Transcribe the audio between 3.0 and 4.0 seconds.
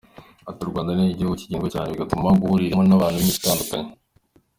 b’imico itandukanye.